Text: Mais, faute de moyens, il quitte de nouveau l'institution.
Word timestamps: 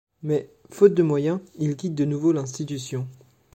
Mais, 0.23 0.49
faute 0.71 0.95
de 0.95 1.03
moyens, 1.03 1.41
il 1.59 1.75
quitte 1.75 1.93
de 1.93 2.05
nouveau 2.05 2.31
l'institution. 2.31 3.05